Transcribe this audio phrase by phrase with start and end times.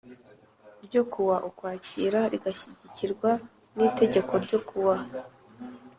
[0.85, 3.31] ryo ku wa Ukwakira rigashyigikirwa
[3.75, 4.97] n itegeko ryo ku wa